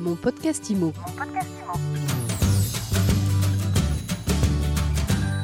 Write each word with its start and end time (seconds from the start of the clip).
Mon 0.00 0.16
podcast 0.16 0.70
IMO. 0.70 0.94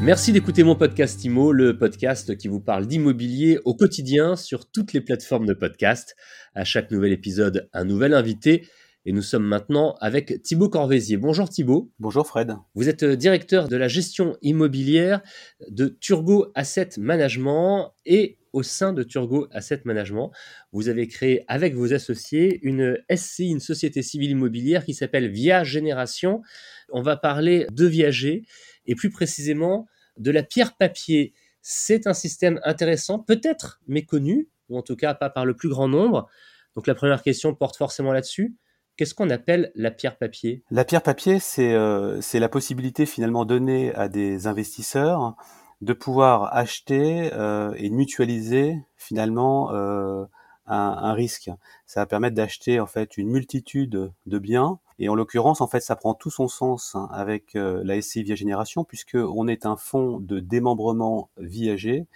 Merci 0.01 0.33
d'écouter 0.33 0.63
mon 0.63 0.77
podcast 0.77 1.23
IMO, 1.23 1.53
le 1.53 1.77
podcast 1.77 2.39
qui 2.39 2.49
vous 2.49 2.61
parle 2.61 2.87
d'immobilier 2.87 3.59
au 3.67 3.75
quotidien 3.75 4.35
sur 4.35 4.71
toutes 4.71 4.95
les 4.95 5.03
plateformes 5.03 5.45
de 5.45 5.53
podcast. 5.53 6.17
À 6.55 6.65
chaque 6.65 6.91
nouvel 6.91 7.13
épisode, 7.13 7.69
un 7.75 7.85
nouvel 7.85 8.15
invité. 8.15 8.67
Et 9.05 9.13
nous 9.13 9.21
sommes 9.21 9.45
maintenant 9.45 9.95
avec 10.01 10.43
Thibaut 10.43 10.71
Corvézier. 10.71 11.19
Bonjour 11.19 11.51
Thibaut. 11.51 11.93
Bonjour 11.99 12.27
Fred. 12.27 12.57
Vous 12.75 12.89
êtes 12.89 13.03
euh, 13.03 13.15
directeur 13.15 13.69
de 13.69 13.77
la 13.77 13.89
gestion 13.89 14.39
immobilière 14.41 15.21
de 15.69 15.89
Turgo 16.01 16.51
Asset 16.55 16.91
Management 16.97 17.93
et 18.07 18.39
au 18.57 18.63
sein 18.63 18.95
de 18.95 19.03
Turgo 19.03 19.49
Asset 19.53 19.83
Management, 19.85 20.31
vous 20.73 20.89
avez 20.89 21.07
créé 21.09 21.45
avec 21.47 21.75
vos 21.75 21.93
associés 21.93 22.59
une 22.63 22.97
SCI, 23.15 23.51
une 23.51 23.61
société 23.61 24.01
civile 24.01 24.31
immobilière 24.31 24.83
qui 24.87 24.95
s'appelle 24.95 25.29
Via 25.29 25.63
Génération. 25.63 26.41
On 26.91 27.03
va 27.03 27.19
parler 27.19 27.67
de 27.71 27.85
viager 27.85 28.47
et 28.87 28.95
plus 28.95 29.11
précisément 29.11 29.87
de 30.17 30.31
la 30.31 30.43
pierre 30.43 30.75
papier. 30.75 31.35
C'est 31.61 32.07
un 32.07 32.15
système 32.15 32.59
intéressant, 32.65 33.19
peut-être 33.19 33.79
méconnu, 33.89 34.49
ou 34.71 34.79
en 34.79 34.83
tout 34.83 34.97
cas 34.97 35.13
pas 35.13 35.29
par 35.29 35.45
le 35.45 35.55
plus 35.55 35.69
grand 35.69 35.89
nombre. 35.89 36.27
Donc 36.77 36.87
la 36.87 36.95
première 36.95 37.23
question 37.23 37.55
porte 37.55 37.77
forcément 37.77 38.15
là-dessus. 38.15 38.57
Qu'est-ce 38.97 39.15
qu'on 39.15 39.29
appelle 39.29 39.71
la 39.75 39.91
pierre 39.91 40.17
papier? 40.17 40.65
La 40.71 40.87
pierre 40.87 41.03
papier, 41.03 41.41
c'est 41.41 41.75
euh, 41.75 42.23
la 42.33 42.49
possibilité 42.49 43.05
finalement 43.05 43.45
donnée 43.45 43.95
à 43.95 44.09
des 44.09 44.47
investisseurs 44.47 45.37
de 45.81 45.93
pouvoir 45.93 46.55
acheter 46.55 47.31
euh, 47.35 47.75
et 47.77 47.91
mutualiser 47.91 48.79
finalement 48.97 49.73
euh, 49.73 50.25
un, 50.67 51.13
risque. 51.13 51.51
Ça 51.87 52.01
va 52.01 52.07
permettre 52.07 52.35
d'acheter 52.35 52.81
en 52.81 52.87
fait 52.87 53.17
une 53.17 53.29
multitude 53.29 54.13
de 54.27 54.39
biens. 54.39 54.79
Et 54.99 55.11
en 55.11 55.15
l'occurrence, 55.15 55.61
en 55.61 55.67
fait, 55.67 55.81
ça 55.81 55.95
prend 55.95 56.15
tout 56.15 56.31
son 56.31 56.49
sens 56.49 56.95
hein, 56.95 57.09
avec 57.13 57.55
euh, 57.55 57.83
la 57.85 58.01
SCI 58.01 58.23
Via 58.23 58.35
Génération, 58.35 58.83
puisque 58.83 59.17
on 59.17 59.47
est 59.47 59.67
un 59.67 59.77
fonds 59.77 60.19
de 60.19 60.41
démembrement 60.41 61.29
viager 61.37 62.07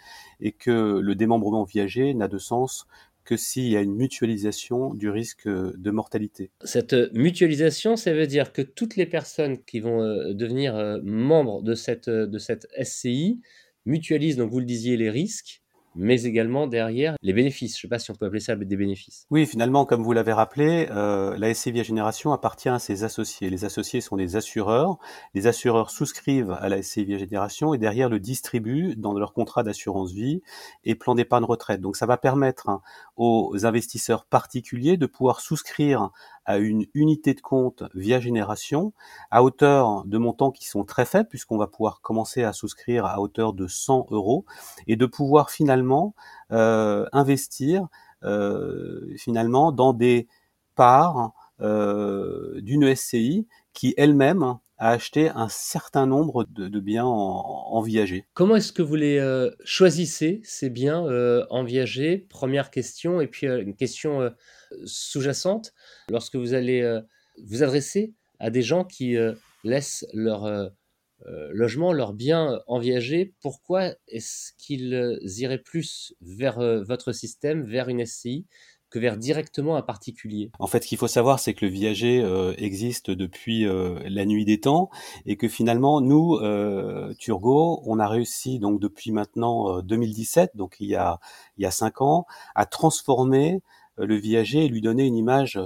et 0.41 0.53
que 0.53 0.99
le 0.99 1.15
démembrement 1.15 1.65
viager 1.65 2.15
n'a 2.15 2.27
de 2.27 2.39
sens 2.39 2.87
que 3.25 3.37
s'il 3.37 3.69
y 3.69 3.77
a 3.77 3.81
une 3.81 3.95
mutualisation 3.95 4.95
du 4.95 5.11
risque 5.11 5.47
de 5.47 5.91
mortalité. 5.91 6.51
Cette 6.65 6.95
mutualisation, 7.13 7.97
ça 7.97 8.13
veut 8.13 8.27
dire 8.27 8.53
que 8.53 8.63
toutes 8.63 8.97
les 8.97 9.07
personnes 9.07 9.63
qui 9.65 9.81
vont 9.81 10.03
euh, 10.03 10.33
devenir 10.33 10.77
euh, 10.77 10.99
membres 11.03 11.63
de 11.63 11.75
cette, 11.75 12.09
de 12.09 12.39
cette 12.39 12.67
SCI 12.83 13.41
mutualisent, 13.87 14.37
donc 14.37 14.51
vous 14.51 14.61
le 14.61 14.67
disiez, 14.67 14.97
les 14.97 15.11
risques 15.11 15.60
mais 15.95 16.23
également 16.23 16.67
derrière 16.67 17.17
les 17.23 17.33
bénéfices. 17.33 17.75
Je 17.75 17.79
ne 17.79 17.83
sais 17.83 17.89
pas 17.89 17.99
si 17.99 18.11
on 18.11 18.15
peut 18.15 18.27
appeler 18.27 18.41
ça 18.41 18.57
des 18.57 18.77
bénéfices. 18.77 19.27
Oui, 19.31 19.47
finalement, 19.47 19.85
comme 19.85 20.03
vous 20.03 20.13
l'avez 20.13 20.33
rappelé, 20.33 20.89
euh, 20.91 21.37
la 21.37 21.53
SC 21.53 21.69
Via 21.69 21.83
Génération 21.83 22.33
appartient 22.33 22.69
à 22.69 22.79
ses 22.79 23.05
associés. 23.05 23.51
Les 23.51 23.65
associés 23.65 24.01
sont 24.01 24.17
des 24.17 24.37
assureurs. 24.37 24.99
Les 25.35 25.47
assureurs 25.47 25.91
souscrivent 25.91 26.57
à 26.61 26.69
la 26.69 26.83
SC 26.83 26.99
Via 26.99 27.19
Génération 27.19 27.75
et 27.75 27.79
derrière 27.79 28.09
le 28.09 28.21
distribuent 28.21 28.95
dans 28.97 29.13
leur 29.13 29.33
contrat 29.33 29.63
d'assurance 29.63 30.13
vie 30.13 30.43
et 30.85 30.95
plan 30.95 31.15
d'épargne 31.15 31.45
retraite. 31.45 31.81
Donc 31.81 31.97
ça 31.97 32.07
va 32.07 32.17
permettre 32.17 32.69
hein, 32.69 32.83
aux 33.17 33.55
investisseurs 33.65 34.25
particuliers 34.25 34.97
de 34.97 35.07
pouvoir 35.07 35.41
souscrire 35.41 36.11
à 36.51 36.59
une 36.59 36.87
unité 36.95 37.33
de 37.33 37.41
compte 37.41 37.85
via 37.95 38.19
génération 38.19 38.93
à 39.31 39.45
hauteur 39.45 40.05
de 40.05 40.19
montants 40.19 40.51
qui 40.51 40.67
sont 40.67 40.85
très 40.85 41.05
faibles 41.05 41.29
puisqu'on 41.29 41.59
va 41.59 41.69
pouvoir 41.69 42.01
commencer 42.01 42.43
à 42.43 42.53
souscrire 42.53 43.05
à 43.07 43.21
hauteur 43.21 43.53
de 43.53 43.69
100 43.69 44.09
euros 44.11 44.45
et 44.89 44.97
de 44.97 45.07
pouvoir 45.07 45.51
finalement 45.51 46.15
euh, 46.51 47.07
investir 47.13 47.87
euh, 48.25 49.15
finalement 49.17 49.71
dans 49.71 49.93
des 49.93 50.27
parts 50.75 51.33
euh, 51.61 52.61
d'une 52.63 52.95
SCI 52.97 53.47
qui 53.73 53.95
elle-même 53.97 54.59
a 54.79 54.89
acheté 54.89 55.29
un 55.29 55.49
certain 55.49 56.07
nombre 56.07 56.45
de, 56.51 56.81
biens 56.81 57.05
en, 57.05 57.69
en, 57.71 57.81
viager. 57.83 58.25
Comment 58.35 58.57
est-ce 58.57 58.73
que 58.73 58.83
vous 58.83 58.97
les 58.97 59.21
choisissez, 59.63 60.41
ces 60.43 60.71
biens 60.71 61.05
en 61.51 61.65
viager? 61.65 62.27
Première 62.31 62.71
question, 62.71 63.21
et 63.21 63.27
puis 63.27 63.47
une 63.47 63.77
question 63.77 64.33
sous-jacente, 64.85 65.73
lorsque 66.11 66.37
vous 66.37 66.55
allez 66.55 66.81
euh, 66.81 67.01
vous 67.45 67.63
adresser 67.63 68.15
à 68.39 68.51
des 68.51 68.63
gens 68.63 68.85
qui 68.85 69.17
euh, 69.17 69.35
laissent 69.65 70.07
leur 70.13 70.45
euh, 70.45 70.69
logement, 71.53 71.93
leurs 71.93 72.15
biens 72.15 72.61
en 72.67 72.79
viager, 72.79 73.35
pourquoi 73.43 73.95
est-ce 74.09 74.53
qu'ils 74.59 75.19
iraient 75.39 75.63
plus 75.63 76.15
vers 76.23 76.59
votre 76.83 77.13
système, 77.13 77.63
vers 77.65 77.91
une 77.91 78.07
SCI 78.07 78.47
que 78.89 78.99
vers 78.99 79.19
directement 79.19 79.77
un 79.77 79.83
particulier? 79.83 80.51
En 80.59 80.67
fait, 80.67 80.83
ce 80.83 80.89
qu'il 80.89 80.97
faut 80.97 81.09
savoir, 81.09 81.39
c'est 81.39 81.53
que 81.53 81.67
le 81.67 81.71
viager 81.71 82.25
existe 82.57 83.11
depuis 83.11 83.67
la 83.67 84.25
nuit 84.25 84.47
des 84.47 84.61
temps 84.61 84.89
et 85.27 85.37
que 85.37 85.47
finalement, 85.47 86.01
nous, 86.01 86.39
Turgot, 87.19 87.83
on 87.85 87.99
a 87.99 88.09
réussi 88.09 88.59
donc 88.59 88.81
depuis 88.81 89.13
maintenant 89.13 89.83
2017, 89.83 90.53
donc 90.57 90.77
il 90.81 90.89
y 90.89 90.97
a 90.97 91.21
il 91.59 91.65
y 91.65 91.67
a 91.67 91.71
cinq 91.71 92.01
ans, 92.01 92.25
à 92.55 92.65
transformer 92.65 93.57
euh, 93.57 93.59
le 94.05 94.15
viager 94.17 94.65
et 94.65 94.69
lui 94.69 94.81
donner 94.81 95.07
une 95.07 95.17
image 95.17 95.61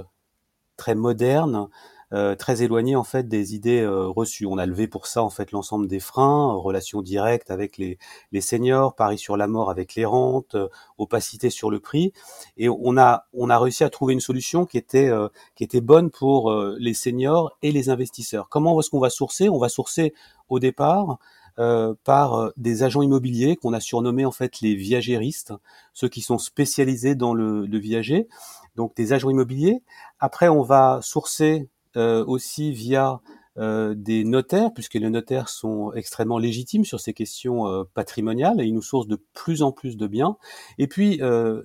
très 0.77 0.95
moderne, 0.95 1.67
euh, 2.13 2.35
très 2.35 2.61
éloignée 2.61 2.95
en 2.95 3.03
fait 3.03 3.27
des 3.27 3.55
idées 3.55 3.81
euh, 3.81 4.07
reçues. 4.07 4.45
On 4.45 4.57
a 4.57 4.65
levé 4.65 4.87
pour 4.87 5.07
ça 5.07 5.23
en 5.23 5.29
fait 5.29 5.51
l'ensemble 5.51 5.87
des 5.87 5.99
freins, 5.99 6.53
relations 6.53 7.01
directes 7.01 7.49
avec 7.49 7.77
les, 7.77 7.97
les 8.31 8.41
seniors, 8.41 8.93
pari 8.95 9.17
sur 9.17 9.37
la 9.37 9.47
mort 9.47 9.71
avec 9.71 9.95
les 9.95 10.05
rentes, 10.05 10.55
opacité 10.97 11.49
sur 11.49 11.71
le 11.71 11.79
prix, 11.79 12.13
et 12.57 12.69
on 12.69 12.97
a 12.97 13.25
on 13.33 13.49
a 13.49 13.57
réussi 13.57 13.83
à 13.83 13.89
trouver 13.89 14.13
une 14.13 14.19
solution 14.19 14.65
qui 14.65 14.77
était 14.77 15.09
qui 15.55 15.63
était 15.63 15.81
bonne 15.81 16.11
pour 16.11 16.53
les 16.77 16.93
seniors 16.93 17.57
et 17.63 17.71
les 17.71 17.89
investisseurs. 17.89 18.49
Comment 18.49 18.79
est-ce 18.79 18.91
qu'on 18.91 18.99
va 18.99 19.09
sourcer? 19.09 19.49
On 19.49 19.57
va 19.57 19.69
sourcer 19.69 20.13
au 20.47 20.59
départ 20.59 21.11
euh, 21.11 21.15
par 22.03 22.35
euh, 22.35 22.49
des 22.57 22.83
agents 22.83 23.01
immobiliers 23.01 23.55
qu'on 23.55 23.73
a 23.73 23.79
surnommés 23.79 24.25
en 24.25 24.31
fait 24.31 24.61
les 24.61 24.75
viagéristes, 24.75 25.53
ceux 25.93 26.09
qui 26.09 26.21
sont 26.21 26.37
spécialisés 26.37 27.15
dans 27.15 27.33
le, 27.33 27.65
le 27.65 27.77
viager, 27.77 28.27
donc 28.75 28.95
des 28.95 29.13
agents 29.13 29.29
immobiliers. 29.29 29.81
Après, 30.19 30.49
on 30.49 30.61
va 30.61 30.99
sourcer 31.01 31.69
euh, 31.95 32.25
aussi 32.25 32.71
via 32.71 33.19
des 33.57 34.25
notaires, 34.25 34.73
puisque 34.73 34.95
les 34.95 35.09
notaires 35.09 35.47
sont 35.47 35.93
extrêmement 35.93 36.37
légitimes 36.37 36.83
sur 36.83 36.99
ces 36.99 37.13
questions 37.13 37.85
patrimoniales 37.93 38.59
et 38.59 38.65
ils 38.65 38.73
nous 38.73 38.81
sourcent 38.81 39.07
de 39.07 39.17
plus 39.33 39.61
en 39.61 39.71
plus 39.71 39.95
de 39.95 40.07
biens. 40.07 40.35
Et 40.77 40.87
puis, 40.87 41.21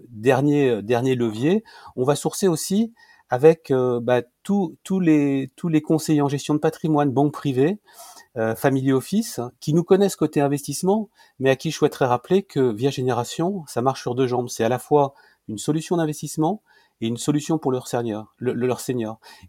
dernier, 0.08 0.82
dernier 0.82 1.16
levier, 1.16 1.64
on 1.96 2.04
va 2.04 2.14
sourcer 2.14 2.46
aussi 2.46 2.92
avec 3.28 3.72
bah, 3.72 4.22
tous 4.44 5.00
les, 5.00 5.50
tous 5.56 5.66
les 5.66 5.82
conseillers 5.82 6.22
en 6.22 6.28
gestion 6.28 6.54
de 6.54 6.60
patrimoine, 6.60 7.10
banques 7.10 7.32
privées, 7.32 7.80
euh, 8.36 8.54
Family 8.54 8.92
Office, 8.92 9.40
qui 9.60 9.74
nous 9.74 9.84
connaissent 9.84 10.16
côté 10.16 10.40
investissement, 10.40 11.08
mais 11.38 11.50
à 11.50 11.56
qui 11.56 11.70
je 11.70 11.76
souhaiterais 11.76 12.06
rappeler 12.06 12.42
que 12.42 12.72
Via 12.72 12.90
Génération, 12.90 13.64
ça 13.66 13.82
marche 13.82 14.02
sur 14.02 14.14
deux 14.14 14.26
jambes. 14.26 14.48
C'est 14.48 14.64
à 14.64 14.68
la 14.68 14.78
fois 14.78 15.14
une 15.48 15.58
solution 15.58 15.96
d'investissement 15.96 16.62
et 17.00 17.08
une 17.08 17.16
solution 17.16 17.58
pour 17.58 17.72
leur 17.72 17.88
senior, 17.88 18.34
leur. 18.38 18.80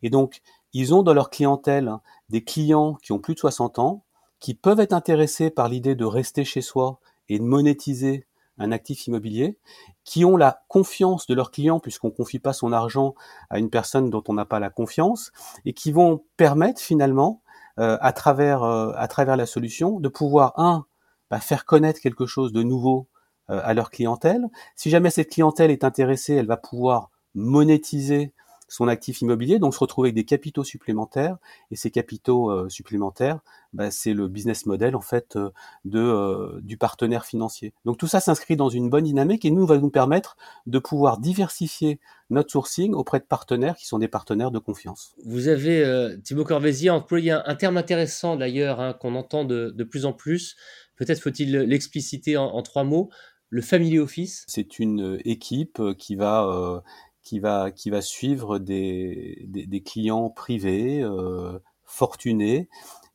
Et 0.01 0.09
donc, 0.09 0.41
ils 0.73 0.93
ont 0.93 1.03
dans 1.03 1.13
leur 1.13 1.29
clientèle 1.29 1.91
des 2.29 2.43
clients 2.43 2.95
qui 2.95 3.11
ont 3.11 3.19
plus 3.19 3.35
de 3.35 3.39
60 3.39 3.77
ans, 3.79 4.03
qui 4.39 4.55
peuvent 4.55 4.79
être 4.79 4.93
intéressés 4.93 5.49
par 5.49 5.67
l'idée 5.67 5.95
de 5.95 6.05
rester 6.05 6.43
chez 6.43 6.61
soi 6.61 6.99
et 7.29 7.37
de 7.37 7.43
monétiser 7.43 8.25
un 8.57 8.71
actif 8.71 9.07
immobilier, 9.07 9.57
qui 10.03 10.25
ont 10.25 10.37
la 10.37 10.63
confiance 10.67 11.27
de 11.27 11.33
leurs 11.33 11.51
clients, 11.51 11.79
puisqu'on 11.79 12.11
confie 12.11 12.39
pas 12.39 12.53
son 12.53 12.71
argent 12.71 13.15
à 13.49 13.59
une 13.59 13.69
personne 13.69 14.09
dont 14.09 14.23
on 14.27 14.33
n'a 14.33 14.45
pas 14.45 14.59
la 14.59 14.69
confiance, 14.69 15.31
et 15.65 15.73
qui 15.73 15.91
vont 15.91 16.23
permettre 16.37 16.81
finalement 16.81 17.40
à 17.77 18.13
travers 18.13 18.63
euh, 18.63 18.91
à 18.95 19.07
travers 19.07 19.37
la 19.37 19.45
solution 19.45 19.99
de 19.99 20.09
pouvoir 20.09 20.53
un 20.57 20.85
bah, 21.29 21.39
faire 21.39 21.65
connaître 21.65 21.99
quelque 22.01 22.25
chose 22.25 22.51
de 22.51 22.63
nouveau 22.63 23.07
euh, 23.49 23.61
à 23.63 23.73
leur 23.73 23.89
clientèle. 23.89 24.47
Si 24.75 24.89
jamais 24.89 25.09
cette 25.09 25.31
clientèle 25.31 25.71
est 25.71 25.83
intéressée, 25.83 26.35
elle 26.35 26.47
va 26.47 26.57
pouvoir 26.57 27.09
monétiser 27.33 28.33
son 28.71 28.87
actif 28.87 29.21
immobilier, 29.21 29.59
donc 29.59 29.73
se 29.73 29.79
retrouver 29.79 30.07
avec 30.07 30.15
des 30.15 30.23
capitaux 30.23 30.63
supplémentaires. 30.63 31.35
Et 31.71 31.75
ces 31.75 31.91
capitaux 31.91 32.49
euh, 32.49 32.69
supplémentaires, 32.69 33.41
bah, 33.73 33.91
c'est 33.91 34.13
le 34.13 34.29
business 34.29 34.65
model 34.65 34.95
en 34.95 35.01
fait 35.01 35.35
euh, 35.35 35.49
de 35.83 35.99
euh, 35.99 36.57
du 36.61 36.77
partenaire 36.77 37.25
financier. 37.25 37.73
Donc 37.83 37.97
tout 37.97 38.07
ça 38.07 38.21
s'inscrit 38.21 38.55
dans 38.55 38.69
une 38.69 38.89
bonne 38.89 39.03
dynamique 39.03 39.43
et 39.43 39.51
nous 39.51 39.65
va 39.65 39.77
nous 39.77 39.89
permettre 39.89 40.37
de 40.67 40.79
pouvoir 40.79 41.19
diversifier 41.19 41.99
notre 42.29 42.49
sourcing 42.49 42.93
auprès 42.93 43.19
de 43.19 43.25
partenaires 43.25 43.75
qui 43.75 43.85
sont 43.87 43.99
des 43.99 44.07
partenaires 44.07 44.51
de 44.51 44.59
confiance. 44.59 45.15
Vous 45.25 45.49
avez 45.49 46.15
Thibaut 46.23 46.45
Corvézier 46.45 46.91
employé 46.91 47.31
un, 47.31 47.43
un 47.45 47.55
terme 47.55 47.75
intéressant 47.75 48.37
d'ailleurs 48.37 48.79
hein, 48.79 48.93
qu'on 48.93 49.15
entend 49.15 49.43
de, 49.43 49.73
de, 49.75 49.83
plus 49.83 50.05
en 50.05 50.13
plus. 50.13 50.55
Peut-être 50.95 51.19
faut-il 51.19 51.51
l'expliciter 51.51 52.37
en, 52.37 52.45
en, 52.45 52.61
trois 52.61 52.85
mots. 52.85 53.09
Le 53.49 53.61
family 53.61 53.99
office. 53.99 54.45
C'est 54.47 54.79
une 54.79 55.19
équipe 55.25 55.81
qui 55.97 56.15
va 56.15 56.81
qui 57.23 57.39
va 57.39 57.71
qui 57.71 57.89
va 57.89 58.01
suivre 58.01 58.59
des, 58.59 59.45
des, 59.47 59.81
clients 59.81 60.29
privés 60.29 61.01
euh, 61.03 61.59
fortunés 61.83 62.67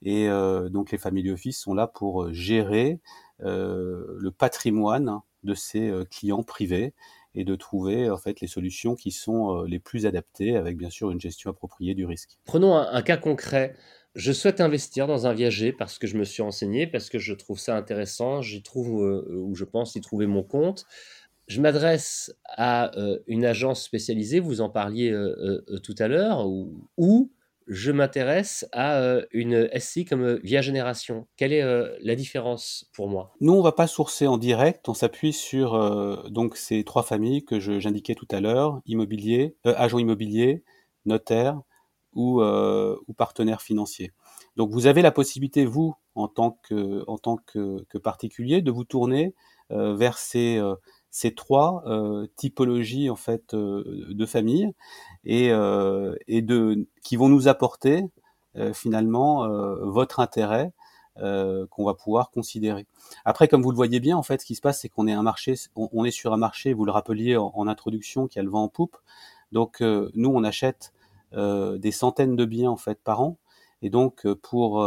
et 0.02 0.28
euh, 0.28 0.68
donc 0.68 0.92
les 0.92 0.98
family 0.98 1.30
office 1.30 1.58
sont 1.58 1.74
là 1.74 1.86
pour 1.86 2.32
gérer 2.32 3.00
euh, 3.42 4.04
le 4.18 4.30
patrimoine 4.30 5.20
de 5.42 5.54
ces 5.54 5.88
euh, 5.88 6.04
clients 6.04 6.42
privés 6.42 6.94
et 7.34 7.44
de 7.44 7.54
trouver 7.54 8.10
en 8.10 8.16
fait 8.16 8.40
les 8.40 8.46
solutions 8.46 8.94
qui 8.94 9.10
sont 9.10 9.62
les 9.64 9.78
plus 9.78 10.06
adaptées 10.06 10.56
avec 10.56 10.78
bien 10.78 10.88
sûr 10.88 11.10
une 11.10 11.20
gestion 11.20 11.50
appropriée 11.50 11.94
du 11.94 12.06
risque. 12.06 12.38
Prenons 12.46 12.74
un, 12.74 13.02
cas 13.02 13.18
concret. 13.18 13.76
Je 14.14 14.32
souhaite 14.32 14.62
investir 14.62 15.06
dans 15.06 15.26
un 15.26 15.34
viager 15.34 15.70
parce 15.70 15.98
que 15.98 16.06
je 16.06 16.16
me 16.16 16.24
suis 16.24 16.42
renseigné, 16.42 16.86
parce 16.86 17.10
que 17.10 17.18
je 17.18 17.34
trouve 17.34 17.58
ça 17.58 17.76
intéressant, 17.76 18.40
j'y 18.40 18.62
trouve 18.62 19.24
où 19.28 19.54
je 19.54 19.64
pense 19.64 19.96
y 19.96 20.00
trouver 20.00 20.26
mon 20.26 20.42
compte. 20.42 20.86
Je 21.46 21.60
m'adresse 21.60 22.34
à 22.48 22.90
une 23.26 23.44
agence 23.44 23.82
spécialisée, 23.82 24.40
vous 24.40 24.60
en 24.60 24.68
parliez 24.68 25.16
tout 25.82 25.94
à 25.98 26.08
l'heure, 26.08 26.46
ou, 26.96 27.32
je 27.68 27.90
m'intéresse 27.90 28.64
à 28.70 29.18
une 29.32 29.68
SI 29.78 30.04
comme 30.04 30.36
Via 30.44 30.60
Génération. 30.60 31.26
Quelle 31.36 31.52
est 31.52 31.64
la 32.00 32.14
différence 32.14 32.88
pour 32.94 33.08
moi? 33.08 33.32
Nous, 33.40 33.52
on 33.52 33.58
ne 33.58 33.62
va 33.62 33.72
pas 33.72 33.88
sourcer 33.88 34.28
en 34.28 34.38
direct, 34.38 34.88
on 34.88 34.94
s'appuie 34.94 35.32
sur 35.32 36.30
donc 36.30 36.56
ces 36.56 36.84
trois 36.84 37.02
familles 37.02 37.44
que 37.44 37.58
j'indiquais 37.58 38.14
tout 38.14 38.28
à 38.30 38.40
l'heure, 38.40 38.80
immobilier, 38.86 39.56
agent 39.64 39.98
immobilier, 39.98 40.62
notaire 41.06 41.60
ou, 42.12 42.40
ou 42.42 43.12
partenaire 43.14 43.62
financier. 43.62 44.12
Donc 44.56 44.70
vous 44.70 44.86
avez 44.86 45.02
la 45.02 45.10
possibilité, 45.12 45.64
vous, 45.64 45.94
en 46.14 46.28
tant 46.28 46.60
que 46.66 47.98
particulier, 47.98 48.62
de 48.62 48.70
vous 48.70 48.84
tourner 48.84 49.34
vers 49.70 50.18
ces 50.18 50.62
ces 51.10 51.34
trois 51.34 51.82
euh, 51.86 52.26
typologies 52.36 53.08
en 53.08 53.16
fait 53.16 53.54
euh, 53.54 54.06
de 54.10 54.26
familles 54.26 54.72
et, 55.24 55.50
euh, 55.50 56.14
et 56.28 56.42
de 56.42 56.86
qui 57.02 57.16
vont 57.16 57.30
nous 57.30 57.48
apporter 57.48 58.04
finalement 58.72 59.46
votre 59.82 60.18
intérêt 60.18 60.72
qu'on 61.16 61.84
va 61.84 61.92
pouvoir 61.92 62.30
considérer. 62.30 62.86
Après, 63.26 63.48
comme 63.48 63.60
vous 63.60 63.70
le 63.70 63.76
voyez 63.76 64.00
bien, 64.00 64.16
en 64.16 64.22
fait, 64.22 64.40
ce 64.40 64.46
qui 64.46 64.54
se 64.54 64.62
passe, 64.62 64.80
c'est 64.80 64.88
qu'on 64.88 65.06
est 65.06 65.12
un 65.12 65.22
marché, 65.22 65.56
on, 65.74 66.06
est 66.06 66.10
sur 66.10 66.32
un 66.32 66.38
marché, 66.38 66.72
vous 66.72 66.86
le 66.86 66.90
rappeliez 66.90 67.36
en, 67.36 67.66
introduction, 67.66 68.28
qui 68.28 68.38
a 68.38 68.42
le 68.42 68.48
vent 68.48 68.62
en 68.62 68.68
poupe. 68.68 68.96
Donc, 69.52 69.82
nous, 69.82 70.30
on 70.30 70.42
achète 70.42 70.94
des 71.34 71.92
centaines 71.92 72.34
de 72.34 72.46
biens 72.46 72.70
en 72.70 72.78
fait 72.78 72.98
par 73.04 73.20
an, 73.20 73.36
et 73.82 73.90
donc 73.90 74.26
pour 74.36 74.82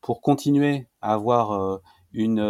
pour 0.00 0.22
continuer 0.22 0.86
à 1.02 1.12
avoir 1.12 1.82
une 2.14 2.40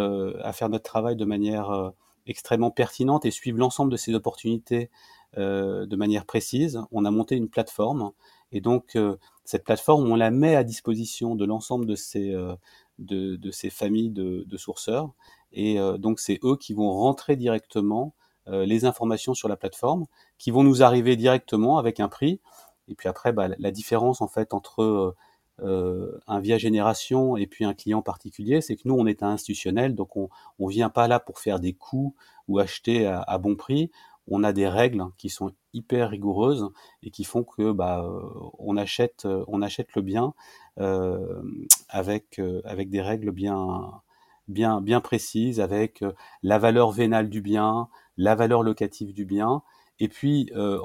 à 0.41 0.53
faire 0.53 0.69
notre 0.69 0.85
travail 0.85 1.17
de 1.17 1.25
manière 1.25 1.91
extrêmement 2.27 2.71
pertinente 2.71 3.25
et 3.25 3.31
suivre 3.31 3.59
l'ensemble 3.59 3.91
de 3.91 3.97
ces 3.97 4.13
opportunités 4.13 4.89
euh, 5.37 5.85
de 5.85 5.95
manière 5.95 6.25
précise, 6.25 6.81
on 6.91 7.05
a 7.05 7.11
monté 7.11 7.35
une 7.35 7.49
plateforme. 7.49 8.11
Et 8.51 8.61
donc, 8.61 8.95
euh, 8.95 9.17
cette 9.43 9.65
plateforme, 9.65 10.09
on 10.09 10.15
la 10.15 10.31
met 10.31 10.55
à 10.55 10.63
disposition 10.63 11.35
de 11.35 11.45
l'ensemble 11.45 11.85
de 11.85 11.95
ces, 11.95 12.33
euh, 12.33 12.55
de, 12.99 13.35
de, 13.35 13.51
ces 13.51 13.69
familles 13.69 14.11
de, 14.11 14.43
de 14.47 14.57
sourceurs. 14.57 15.11
Et 15.51 15.77
donc, 15.99 16.19
c'est 16.19 16.37
eux 16.43 16.57
qui 16.57 16.73
vont 16.73 16.91
rentrer 16.91 17.37
directement 17.37 18.13
les 18.45 18.83
informations 18.83 19.33
sur 19.33 19.47
la 19.47 19.55
plateforme, 19.55 20.05
qui 20.37 20.51
vont 20.51 20.63
nous 20.63 20.83
arriver 20.83 21.15
directement 21.15 21.77
avec 21.77 22.01
un 22.01 22.09
prix. 22.09 22.41
Et 22.89 22.95
puis 22.95 23.07
après, 23.07 23.31
bah, 23.31 23.47
la 23.57 23.71
différence 23.71 24.19
en 24.19 24.27
fait 24.27 24.53
entre 24.53 25.15
euh, 25.61 26.17
un 26.27 26.39
via 26.39 26.57
génération 26.57 27.37
et 27.37 27.47
puis 27.47 27.65
un 27.65 27.73
client 27.73 28.01
particulier, 28.01 28.61
c'est 28.61 28.75
que 28.75 28.81
nous, 28.85 28.95
on 28.95 29.05
est 29.05 29.23
un 29.23 29.29
institutionnel, 29.29 29.95
donc 29.95 30.15
on 30.15 30.29
ne 30.59 30.69
vient 30.69 30.89
pas 30.89 31.07
là 31.07 31.19
pour 31.19 31.39
faire 31.39 31.59
des 31.59 31.73
coûts 31.73 32.15
ou 32.47 32.59
acheter 32.59 33.07
à, 33.07 33.37
bon 33.37 33.55
prix. 33.55 33.91
On 34.27 34.43
a 34.43 34.53
des 34.53 34.67
règles 34.67 35.05
qui 35.17 35.29
sont 35.29 35.51
hyper 35.73 36.09
rigoureuses 36.09 36.69
et 37.03 37.11
qui 37.11 37.23
font 37.23 37.43
que 37.43 37.71
bah, 37.71 38.03
euh, 38.03 38.21
on, 38.57 38.75
achète, 38.75 39.27
on 39.47 39.61
achète 39.61 39.93
le 39.95 40.01
bien 40.01 40.33
euh, 40.79 41.41
avec, 41.89 42.39
euh, 42.39 42.61
avec 42.65 42.89
des 42.89 43.01
règles 43.01 43.31
bien, 43.31 44.01
bien, 44.47 44.81
bien 44.81 44.99
précises, 44.99 45.61
avec 45.61 46.03
la 46.43 46.57
valeur 46.57 46.91
vénale 46.91 47.29
du 47.29 47.41
bien, 47.41 47.87
la 48.17 48.35
valeur 48.35 48.63
locative 48.63 49.13
du 49.13 49.25
bien, 49.25 49.63
et 49.99 50.09
puis, 50.09 50.51
euh, 50.55 50.79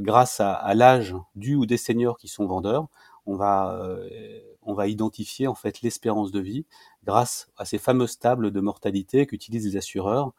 grâce 0.00 0.40
à, 0.40 0.52
à 0.52 0.74
l'âge 0.74 1.14
du 1.34 1.54
ou 1.54 1.66
des 1.66 1.78
seniors 1.78 2.18
qui 2.18 2.28
sont 2.28 2.46
vendeurs, 2.46 2.88
on 3.26 3.36
va, 3.36 3.80
euh, 3.82 4.40
on 4.62 4.74
va 4.74 4.88
identifier 4.88 5.46
en 5.46 5.54
fait 5.54 5.82
l'espérance 5.82 6.32
de 6.32 6.40
vie 6.40 6.66
grâce 7.04 7.48
à 7.56 7.64
ces 7.64 7.78
fameuses 7.78 8.18
tables 8.18 8.50
de 8.50 8.60
mortalité 8.60 9.26
qu'utilisent 9.26 9.66
les 9.66 9.76
assureurs, 9.76 10.32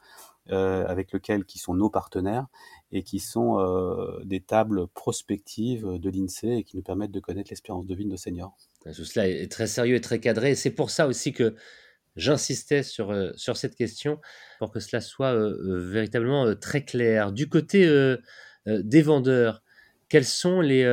euh, 0.50 0.86
avec 0.88 1.12
lesquels 1.12 1.46
qui 1.46 1.60
sont 1.60 1.74
nos 1.74 1.90
partenaires 1.90 2.48
et 2.92 3.04
qui 3.04 3.20
sont 3.20 3.60
euh, 3.60 4.20
des 4.24 4.42
tables 4.42 4.88
prospectives 4.88 6.00
de 6.00 6.10
l'INSEE 6.10 6.58
et 6.58 6.64
qui 6.64 6.76
nous 6.76 6.84
permettent 6.84 7.12
de 7.12 7.20
connaître 7.20 7.52
l'espérance 7.52 7.86
de 7.86 7.96
vie 7.96 8.06
de 8.06 8.10
nos 8.10 8.18
seniors. 8.18 8.58
Tout 8.84 9.06
cela 9.06 9.28
est 9.28 9.52
très 9.52 9.68
sérieux 9.68 9.96
et 9.96 10.02
très 10.02 10.20
cadré. 10.20 10.56
C'est 10.56 10.72
pour 10.72 10.90
ça 10.90 11.08
aussi 11.08 11.32
que 11.32 11.56
j'insistais 12.16 12.84
sur, 12.84 13.16
sur 13.36 13.56
cette 13.56 13.76
question 13.76 14.20
pour 14.60 14.72
que 14.72 14.80
cela 14.80 15.00
soit 15.00 15.34
véritablement 15.34 16.56
très 16.56 16.84
clair. 16.84 17.32
Du 17.32 17.48
côté 17.48 17.88
des 18.66 19.02
vendeurs, 19.02 19.64
quels 20.10 20.26
sont 20.26 20.60
les, 20.60 20.84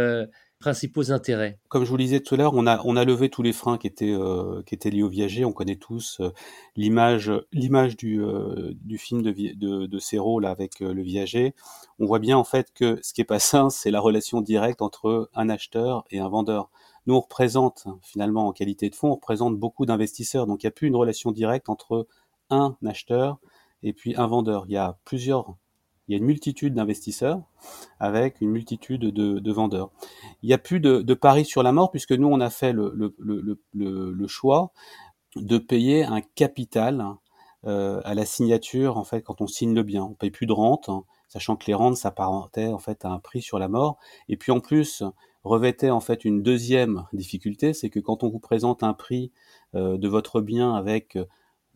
principaux 0.58 1.12
intérêts 1.12 1.58
Comme 1.68 1.84
je 1.84 1.90
vous 1.90 1.96
le 1.96 2.04
disais 2.04 2.20
tout 2.20 2.34
à 2.34 2.38
l'heure, 2.38 2.54
on 2.54 2.66
a, 2.66 2.80
on 2.84 2.96
a 2.96 3.04
levé 3.04 3.28
tous 3.28 3.42
les 3.42 3.52
freins 3.52 3.78
qui 3.78 3.86
étaient, 3.86 4.12
euh, 4.12 4.62
qui 4.64 4.74
étaient 4.74 4.90
liés 4.90 5.02
au 5.02 5.08
viager. 5.08 5.44
On 5.44 5.52
connaît 5.52 5.76
tous 5.76 6.18
euh, 6.20 6.30
l'image, 6.76 7.32
l'image 7.52 7.96
du, 7.96 8.20
euh, 8.20 8.72
du 8.82 8.98
film 8.98 9.22
de, 9.22 9.30
de, 9.30 9.86
de 9.86 10.40
là, 10.42 10.50
avec 10.50 10.80
le 10.80 11.02
viager. 11.02 11.54
On 11.98 12.06
voit 12.06 12.18
bien 12.18 12.36
en 12.36 12.44
fait 12.44 12.72
que 12.74 12.98
ce 13.02 13.12
qui 13.12 13.20
est 13.20 13.24
pas 13.24 13.38
sain, 13.38 13.70
c'est 13.70 13.90
la 13.90 14.00
relation 14.00 14.40
directe 14.40 14.82
entre 14.82 15.30
un 15.34 15.48
acheteur 15.48 16.04
et 16.10 16.18
un 16.18 16.28
vendeur. 16.28 16.70
Nous, 17.06 17.14
on 17.14 17.20
représente 17.20 17.86
finalement 18.02 18.48
en 18.48 18.52
qualité 18.52 18.90
de 18.90 18.94
fonds, 18.94 19.12
on 19.12 19.14
représente 19.14 19.56
beaucoup 19.56 19.86
d'investisseurs. 19.86 20.46
Donc 20.46 20.62
il 20.62 20.66
n'y 20.66 20.68
a 20.68 20.72
plus 20.72 20.88
une 20.88 20.96
relation 20.96 21.30
directe 21.30 21.68
entre 21.68 22.06
un 22.50 22.76
acheteur 22.84 23.38
et 23.82 23.92
puis 23.92 24.14
un 24.16 24.26
vendeur. 24.26 24.64
Il 24.66 24.72
y 24.72 24.76
a 24.76 24.98
plusieurs 25.04 25.56
il 26.08 26.12
y 26.12 26.14
a 26.14 26.18
une 26.18 26.24
multitude 26.24 26.74
d'investisseurs 26.74 27.42
avec 28.00 28.40
une 28.40 28.50
multitude 28.50 29.02
de, 29.02 29.52
vendeurs. 29.52 29.90
Il 30.42 30.48
n'y 30.48 30.54
a 30.54 30.58
plus 30.58 30.80
de, 30.80 31.02
de, 31.02 31.14
paris 31.14 31.44
sur 31.44 31.62
la 31.62 31.72
mort 31.72 31.90
puisque 31.90 32.12
nous, 32.12 32.28
on 32.28 32.40
a 32.40 32.50
fait 32.50 32.72
le, 32.72 34.26
choix 34.26 34.72
de 35.36 35.58
payer 35.58 36.04
un 36.04 36.22
capital 36.22 37.04
euh, 37.66 38.00
à 38.04 38.14
la 38.14 38.24
signature, 38.24 38.96
en 38.96 39.04
fait, 39.04 39.22
quand 39.22 39.40
on 39.40 39.46
signe 39.46 39.74
le 39.74 39.82
bien. 39.82 40.04
On 40.04 40.14
paye 40.14 40.30
plus 40.30 40.46
de 40.46 40.52
rente, 40.52 40.88
hein, 40.88 41.04
sachant 41.28 41.56
que 41.56 41.66
les 41.66 41.74
rentes 41.74 41.96
s'apparentaient 41.96 42.68
en 42.68 42.78
fait 42.78 43.04
à 43.04 43.10
un 43.10 43.18
prix 43.18 43.42
sur 43.42 43.58
la 43.58 43.68
mort. 43.68 43.98
Et 44.28 44.36
puis 44.38 44.50
en 44.50 44.60
plus, 44.60 45.02
revêtait 45.44 45.90
en 45.90 46.00
fait 46.00 46.24
une 46.24 46.42
deuxième 46.42 47.04
difficulté, 47.12 47.74
c'est 47.74 47.90
que 47.90 48.00
quand 48.00 48.24
on 48.24 48.28
vous 48.28 48.38
présente 48.38 48.82
un 48.82 48.94
prix 48.94 49.30
euh, 49.74 49.98
de 49.98 50.08
votre 50.08 50.40
bien 50.40 50.74
avec 50.74 51.16
euh, 51.16 51.26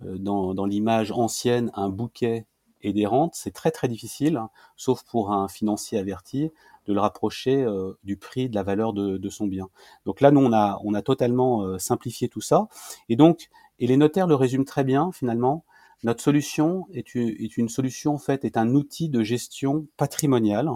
dans 0.01 0.65
l'image 0.65 1.13
ancienne 1.13 1.71
un 1.75 1.91
bouquet 1.91 2.47
et 2.83 2.93
des 2.93 3.07
rentes, 3.07 3.35
c'est 3.35 3.53
très 3.53 3.71
très 3.71 3.89
difficile, 3.89 4.41
sauf 4.77 5.03
pour 5.05 5.33
un 5.33 5.49
financier 5.49 5.99
averti, 5.99 6.51
de 6.87 6.93
le 6.93 7.01
rapprocher 7.01 7.63
euh, 7.63 7.93
du 8.03 8.17
prix, 8.17 8.49
de 8.49 8.55
la 8.55 8.63
valeur 8.63 8.93
de, 8.93 9.29
son 9.29 9.47
bien. 9.47 9.69
Donc 10.05 10.21
là, 10.21 10.31
nous, 10.31 10.41
on 10.41 10.53
a, 10.53 10.79
on 10.85 10.95
a 10.95 11.03
totalement 11.03 11.63
euh, 11.63 11.79
simplifié 11.79 12.29
tout 12.29 12.41
ça. 12.41 12.69
Et 13.09 13.17
donc, 13.17 13.49
et 13.79 13.87
les 13.87 13.97
notaires 13.97 14.27
le 14.27 14.35
résument 14.35 14.65
très 14.65 14.85
bien, 14.85 15.13
finalement, 15.13 15.65
notre 16.03 16.23
solution 16.23 16.87
est 16.93 17.15
une, 17.15 17.69
solution, 17.69 18.15
en 18.15 18.19
fait, 18.19 18.45
est 18.45 18.57
un 18.57 18.75
outil 18.75 19.09
de 19.09 19.23
gestion 19.23 19.87
patrimoniale 19.97 20.69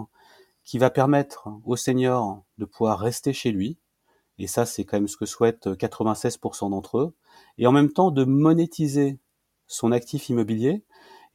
qui 0.63 0.77
va 0.77 0.89
permettre 0.89 1.49
au 1.65 1.75
senior 1.75 2.43
de 2.57 2.65
pouvoir 2.65 2.99
rester 2.99 3.33
chez 3.33 3.51
lui, 3.51 3.77
et 4.39 4.47
ça, 4.47 4.65
c'est 4.65 4.85
quand 4.85 4.97
même 4.97 5.07
ce 5.07 5.17
que 5.17 5.25
souhaitent 5.25 5.67
96% 5.67 6.69
d'entre 6.69 6.99
eux, 6.99 7.13
et 7.57 7.67
en 7.67 7.71
même 7.71 7.91
temps 7.91 8.11
de 8.11 8.23
monétiser 8.23 9.17
son 9.67 9.91
actif 9.91 10.29
immobilier 10.29 10.83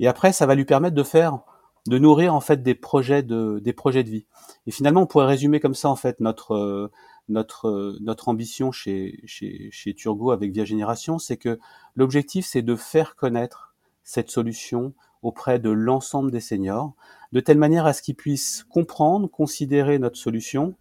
et 0.03 0.09
après, 0.09 0.33
ça 0.33 0.47
va 0.47 0.57
lui 0.57 0.65
permettre 0.65 0.97
de 0.97 1.03
faire, 1.05 1.39
de 1.87 1.97
nourrir 1.97 2.35
en 2.35 2.41
fait 2.41 2.61
des 2.61 2.75
projets 2.75 3.23
de, 3.23 3.61
des 3.63 3.73
projets 3.73 4.03
de 4.03 4.11
vie. 4.11 4.27
Et 4.67 4.73
finalement, 4.73 5.03
on 5.03 5.07
pourrait 5.07 5.27
résumer 5.27 5.61
comme 5.61 5.77
ça 5.77 5.89
en 5.89 5.95
fait 5.95 6.19
notre 6.19 6.55
euh, 6.55 6.91
notre 7.29 7.69
euh, 7.69 7.97
notre 8.01 8.29
ambition 8.29 8.73
chez 8.73 9.23
chez 9.27 9.69
chez 9.71 9.95
Turgo 9.95 10.33
avec 10.33 10.51
Via 10.51 10.65
Génération, 10.65 11.21
c'est 11.21 11.37
que 11.37 11.61
l'objectif 11.95 12.45
c'est 12.45 12.63
de 12.63 12.75
faire 12.75 13.15
connaître 13.15 13.77
cette 14.03 14.29
solution 14.29 14.93
auprès 15.23 15.61
de 15.61 15.71
l'ensemble 15.71 16.33
des 16.33 16.41
seniors, 16.41 16.95
de 17.31 17.39
telle 17.39 17.59
manière 17.59 17.87
à 17.87 17.93
ce 17.93 18.03
qu'ils 18.03 18.17
puissent 18.17 18.65
comprendre, 18.69 19.31
considérer 19.31 20.01
notre 20.01 20.17
solution, 20.17 20.75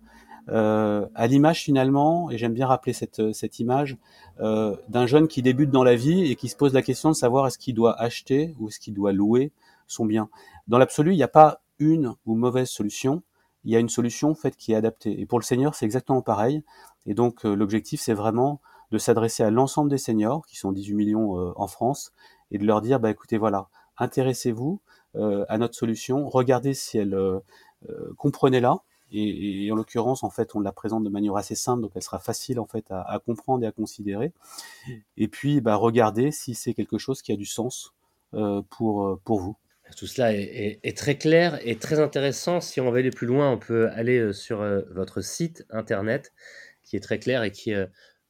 euh, 0.49 1.07
à 1.15 1.27
l'image 1.27 1.61
finalement, 1.61 2.29
et 2.31 2.37
j'aime 2.37 2.53
bien 2.53 2.67
rappeler 2.67 2.93
cette, 2.93 3.33
cette 3.33 3.59
image, 3.59 3.97
euh, 4.39 4.75
d'un 4.89 5.05
jeune 5.05 5.27
qui 5.27 5.41
débute 5.41 5.69
dans 5.69 5.83
la 5.83 5.95
vie 5.95 6.31
et 6.31 6.35
qui 6.35 6.49
se 6.49 6.55
pose 6.55 6.73
la 6.73 6.81
question 6.81 7.09
de 7.09 7.15
savoir 7.15 7.47
est-ce 7.47 7.57
qu'il 7.57 7.75
doit 7.75 7.99
acheter 7.99 8.55
ou 8.59 8.69
est-ce 8.69 8.79
qu'il 8.79 8.93
doit 8.93 9.11
louer 9.11 9.51
son 9.87 10.05
bien. 10.05 10.29
Dans 10.67 10.77
l'absolu, 10.77 11.13
il 11.13 11.17
n'y 11.17 11.23
a 11.23 11.27
pas 11.27 11.61
une 11.79 12.15
ou 12.25 12.35
mauvaise 12.35 12.69
solution, 12.69 13.23
il 13.63 13.71
y 13.71 13.75
a 13.75 13.79
une 13.79 13.89
solution 13.89 14.33
faite 14.33 14.55
qui 14.55 14.71
est 14.71 14.75
adaptée. 14.75 15.19
Et 15.19 15.25
pour 15.25 15.39
le 15.39 15.43
senior, 15.43 15.75
c'est 15.75 15.85
exactement 15.85 16.21
pareil. 16.21 16.63
Et 17.05 17.13
donc 17.13 17.45
euh, 17.45 17.53
l'objectif, 17.53 18.01
c'est 18.01 18.13
vraiment 18.13 18.61
de 18.91 18.97
s'adresser 18.97 19.43
à 19.43 19.51
l'ensemble 19.51 19.89
des 19.89 19.97
seniors, 19.97 20.45
qui 20.45 20.57
sont 20.57 20.71
18 20.71 20.95
millions 20.95 21.39
euh, 21.39 21.53
en 21.55 21.67
France, 21.67 22.13
et 22.51 22.57
de 22.57 22.65
leur 22.65 22.81
dire, 22.81 22.99
bah, 22.99 23.09
écoutez, 23.09 23.37
voilà, 23.37 23.69
intéressez-vous 23.97 24.81
euh, 25.15 25.45
à 25.47 25.57
notre 25.57 25.75
solution, 25.75 26.27
regardez 26.27 26.73
si 26.73 26.97
elle, 26.97 27.17
comprenez-la, 28.17 28.79
et, 29.11 29.69
en 29.71 29.75
l'occurrence, 29.75 30.23
en 30.23 30.29
fait, 30.29 30.55
on 30.55 30.59
la 30.59 30.71
présente 30.71 31.03
de 31.03 31.09
manière 31.09 31.35
assez 31.35 31.55
simple, 31.55 31.81
donc 31.81 31.91
elle 31.95 32.03
sera 32.03 32.19
facile 32.19 32.59
en 32.59 32.65
fait 32.65 32.85
à, 32.89 33.21
comprendre 33.25 33.63
et 33.63 33.67
à 33.67 33.71
considérer. 33.71 34.31
Et 35.17 35.27
puis, 35.27 35.61
bah, 35.61 35.75
regardez 35.75 36.31
si 36.31 36.55
c'est 36.55 36.73
quelque 36.73 36.97
chose 36.97 37.21
qui 37.21 37.31
a 37.31 37.35
du 37.35 37.45
sens 37.45 37.93
euh, 38.33 38.61
pour, 38.69 39.05
euh, 39.05 39.21
pour 39.23 39.39
vous. 39.39 39.57
Tout 39.97 40.07
cela 40.07 40.33
est, 40.33 40.97
très 40.97 41.17
clair 41.17 41.59
et 41.67 41.77
très 41.77 41.99
intéressant. 41.99 42.61
Si 42.61 42.79
on 42.79 42.91
veut 42.91 42.99
aller 42.99 43.11
plus 43.11 43.27
loin, 43.27 43.51
on 43.51 43.57
peut 43.57 43.89
aller 43.89 44.19
euh, 44.19 44.33
sur 44.33 44.61
euh, 44.61 44.81
votre 44.91 45.21
site 45.21 45.65
internet 45.69 46.33
qui 46.83 46.95
est 46.95 47.01
très 47.01 47.19
clair 47.19 47.43
et 47.43 47.51
qui 47.51 47.71
est 47.71 47.87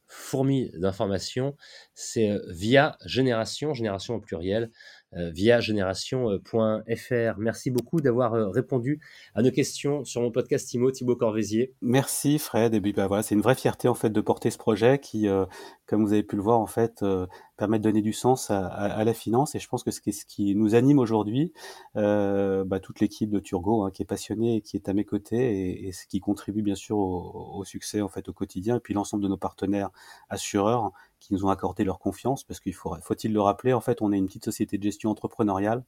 fourmi 0.07 0.71
d'informations. 0.73 1.55
C'est 1.93 2.31
via 2.49 2.97
Génération, 3.05 3.73
Génération 3.73 4.15
au 4.15 4.19
pluriel, 4.19 4.63
euh, 4.63 4.69
via 5.13 5.59
génération.fr. 5.59 7.37
Merci 7.37 7.71
beaucoup 7.71 7.99
d'avoir 8.01 8.33
euh, 8.33 8.49
répondu 8.49 8.99
à 9.35 9.41
nos 9.41 9.51
questions 9.51 10.05
sur 10.05 10.21
mon 10.21 10.31
podcast 10.31 10.67
Timo, 10.67 10.91
Thibaut 10.91 11.15
Corvézier. 11.15 11.73
Merci 11.81 12.39
Fred. 12.39 12.73
Et 12.73 12.81
puis 12.81 12.93
bah, 12.93 13.07
voilà, 13.07 13.23
c'est 13.23 13.35
une 13.35 13.41
vraie 13.41 13.55
fierté 13.55 13.87
en 13.87 13.93
fait 13.93 14.09
de 14.09 14.21
porter 14.21 14.51
ce 14.51 14.57
projet 14.57 14.99
qui, 14.99 15.27
euh, 15.27 15.45
comme 15.85 16.05
vous 16.05 16.13
avez 16.13 16.23
pu 16.23 16.35
le 16.35 16.41
voir 16.41 16.59
en 16.59 16.67
fait, 16.67 17.03
permet 17.57 17.77
de 17.77 17.83
donner 17.83 18.01
du 18.01 18.13
sens 18.13 18.49
à, 18.49 19.03
la 19.03 19.13
finance. 19.13 19.55
Et 19.55 19.59
je 19.59 19.67
pense 19.67 19.83
que 19.83 19.91
ce 19.91 20.01
qui, 20.01 20.13
ce 20.13 20.25
qui 20.25 20.55
nous 20.55 20.75
anime 20.75 20.99
aujourd'hui, 20.99 21.51
bah, 21.95 22.79
toute 22.81 22.99
l'équipe 23.01 23.29
de 23.29 23.39
Turgo 23.39 23.83
hein, 23.83 23.91
qui 23.91 24.03
est 24.03 24.05
passionnée 24.05 24.57
et 24.57 24.61
qui 24.61 24.77
est 24.77 24.87
à 24.87 24.93
mes 24.93 25.05
côtés 25.05 25.85
et, 25.87 25.91
ce 25.91 26.07
qui 26.07 26.19
contribue 26.21 26.61
bien 26.61 26.75
sûr 26.75 26.97
au, 26.97 27.57
au, 27.57 27.65
succès 27.65 28.01
en 28.01 28.07
fait 28.07 28.29
au 28.29 28.33
quotidien. 28.33 28.77
Et 28.77 28.79
puis 28.79 28.93
l'ensemble 28.93 29.23
de 29.23 29.27
nos 29.27 29.37
partenaires 29.37 29.89
assureurs 30.29 30.91
qui 31.21 31.33
nous 31.33 31.45
ont 31.45 31.49
accordé 31.49 31.83
leur 31.83 31.99
confiance, 31.99 32.43
parce 32.43 32.59
qu'il 32.59 32.73
faut, 32.73 32.93
faut-il 33.01 33.31
le 33.31 33.39
rappeler, 33.39 33.73
en 33.73 33.79
fait, 33.79 34.01
on 34.01 34.11
est 34.11 34.17
une 34.17 34.25
petite 34.25 34.43
société 34.43 34.77
de 34.77 34.83
gestion 34.83 35.11
entrepreneuriale, 35.11 35.83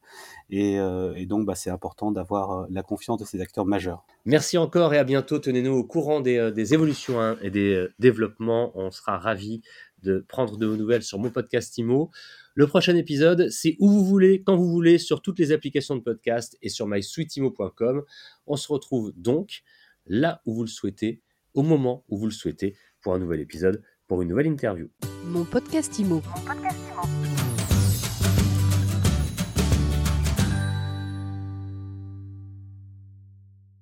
et, 0.51 0.79
euh, 0.79 1.25
donc 1.25 1.45
bah, 1.45 1.55
c'est 1.55 1.71
important 1.71 2.11
d'avoir 2.11 2.51
euh, 2.51 2.67
la 2.69 2.83
confiance 2.83 3.19
de 3.19 3.25
ces 3.25 3.41
acteurs 3.41 3.65
majeurs. 3.65 4.05
Merci 4.25 4.57
encore 4.59 4.93
et 4.93 4.99
à 4.99 5.03
bientôt. 5.03 5.39
Tenez-nous 5.39 5.73
au 5.73 5.83
courant 5.83 6.21
des, 6.21 6.37
euh, 6.37 6.53
évolutions 6.55 7.19
hein, 7.19 7.37
et 7.41 7.49
des 7.49 7.87
développements. 7.97 8.71
On 8.75 8.91
sera 8.91 9.17
ravis 9.17 9.61
de 10.03 10.23
prendre 10.27 10.57
de 10.57 10.65
vos 10.67 10.77
nouvelles 10.77 11.03
sur 11.03 11.17
mon 11.17 11.31
podcast 11.31 11.77
IMO. 11.77 12.11
Le 12.53 12.67
prochain 12.67 12.95
épisode, 12.95 13.49
c'est 13.49 13.75
où 13.79 13.89
vous 13.89 14.05
voulez, 14.05 14.43
quand 14.43 14.55
vous 14.55 14.69
voulez, 14.69 14.99
sur 14.99 15.23
toutes 15.23 15.39
les 15.39 15.51
applications 15.51 15.95
de 15.95 16.01
podcast 16.01 16.57
et 16.61 16.69
sur 16.69 16.85
mysweetimo.com. 16.85 18.03
On 18.45 18.55
se 18.55 18.71
retrouve 18.71 19.11
donc 19.15 19.63
là 20.05 20.41
où 20.45 20.53
vous 20.53 20.61
le 20.61 20.69
souhaitez, 20.69 21.21
au 21.55 21.63
moment 21.63 22.03
où 22.09 22.17
vous 22.17 22.25
le 22.25 22.31
souhaitez, 22.31 22.75
pour 23.01 23.15
un 23.15 23.19
nouvel 23.19 23.39
épisode, 23.39 23.81
pour 24.07 24.21
une 24.21 24.29
nouvelle 24.29 24.47
interview. 24.47 24.87
Mon 25.25 25.45
podcast 25.45 25.97
IMO. 25.99 26.15
Mon 26.15 26.41
podcast 26.45 26.77
IMO. 26.93 27.22